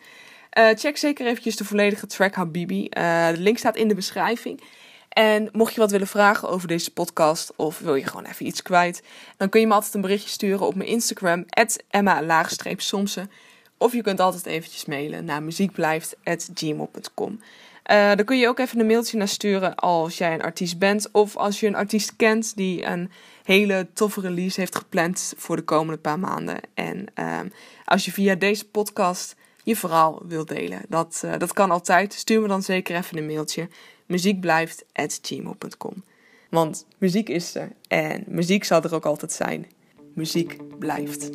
Uh, 0.59 0.69
check 0.75 0.97
zeker 0.97 1.27
eventjes 1.27 1.57
de 1.57 1.65
volledige 1.65 2.07
track 2.07 2.35
Habibi. 2.35 2.83
Uh, 2.83 3.29
de 3.29 3.39
link 3.39 3.59
staat 3.59 3.77
in 3.77 3.89
de 3.89 3.95
beschrijving. 3.95 4.61
En 5.09 5.49
mocht 5.53 5.75
je 5.75 5.81
wat 5.81 5.91
willen 5.91 6.07
vragen 6.07 6.49
over 6.49 6.69
deze 6.69 6.93
podcast 6.93 7.53
of 7.57 7.79
wil 7.79 7.95
je 7.95 8.05
gewoon 8.05 8.25
even 8.25 8.47
iets 8.47 8.63
kwijt, 8.63 9.03
dan 9.37 9.49
kun 9.49 9.61
je 9.61 9.67
me 9.67 9.75
altijd 9.75 9.95
een 9.95 10.01
berichtje 10.01 10.29
sturen 10.29 10.67
op 10.67 10.75
mijn 10.75 10.89
Instagram, 10.89 11.45
emma-somsen. 11.91 13.31
Of 13.79 13.93
je 13.93 14.03
kunt 14.03 14.21
altijd 14.21 14.47
eventjes 14.47 14.85
mailen 14.85 15.25
naar 15.25 15.43
muziekblijft.gmail.com. 15.43 17.41
Uh, 17.91 17.97
daar 17.97 18.25
kun 18.25 18.39
je 18.39 18.49
ook 18.49 18.59
even 18.59 18.81
een 18.81 18.87
mailtje 18.87 19.17
naar 19.17 19.29
sturen 19.29 19.75
als 19.75 20.19
jij 20.19 20.35
een 20.35 20.43
artiest 20.43 20.79
bent 20.79 21.11
of 21.13 21.37
als 21.37 21.61
je 21.61 21.67
een 21.67 21.75
artiest 21.75 22.17
kent 22.17 22.57
die 22.57 22.85
een 22.85 23.11
hele 23.43 23.87
toffe 23.93 24.21
release 24.21 24.61
heeft 24.61 24.77
gepland 24.77 25.35
voor 25.37 25.57
de 25.57 25.63
komende 25.63 26.01
paar 26.01 26.19
maanden. 26.19 26.57
En 26.75 27.07
uh, 27.15 27.41
als 27.85 28.05
je 28.05 28.13
via 28.13 28.35
deze 28.35 28.69
podcast 28.69 29.37
je 29.63 29.77
verhaal 29.77 30.23
wilt 30.25 30.49
delen, 30.49 30.83
dat, 30.89 31.23
uh, 31.25 31.33
dat 31.39 31.53
kan 31.53 31.71
altijd. 31.71 32.13
Stuur 32.13 32.41
me 32.41 32.49
dan 32.49 32.63
zeker 32.63 32.97
even 32.97 33.19
een 33.19 33.27
mailtje. 33.27 33.69
Muziekblijft@gmail.com. 34.07 36.05
Want 36.51 36.87
muziek 36.99 37.29
is 37.29 37.55
er 37.55 37.73
en 37.89 38.25
muziek 38.27 38.65
zal 38.65 38.83
er 38.83 38.95
ook 38.95 39.07
altijd 39.07 39.33
zijn. 39.33 39.67
Muziek 40.15 40.79
blijft. 40.79 41.31